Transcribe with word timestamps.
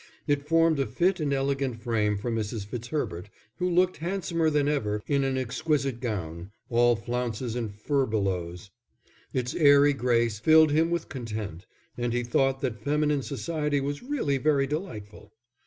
It 0.25 0.47
formed 0.47 0.79
a 0.79 0.87
fit 0.87 1.19
and 1.19 1.31
elegant 1.31 1.79
frame 1.83 2.17
for 2.17 2.31
Mrs. 2.31 2.65
Fitzherbert, 2.65 3.29
who 3.57 3.69
looked 3.69 3.97
handsomer 3.97 4.49
than 4.49 4.67
ever 4.67 5.03
in 5.05 5.23
an 5.23 5.37
exquisite 5.37 5.99
gown, 5.99 6.49
all 6.71 6.95
flounces 6.95 7.55
and 7.55 7.71
furbelows. 7.71 8.71
Its 9.31 9.53
airy 9.53 9.93
grace 9.93 10.39
filled 10.39 10.71
him 10.71 10.89
with 10.89 11.07
content, 11.07 11.67
and 11.97 12.13
he 12.13 12.23
thought 12.23 12.61
that 12.61 12.81
feminine 12.83 13.21
society 13.21 13.79
was 13.79 14.01
really 14.01 14.39
very 14.39 14.65
delightful. 14.65 15.33